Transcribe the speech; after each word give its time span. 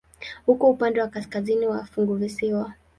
Uko 0.47 0.65
upande 0.69 0.99
wa 1.01 1.07
kaskazini 1.07 1.65
wa 1.67 1.85
funguvisiwa. 1.85 2.73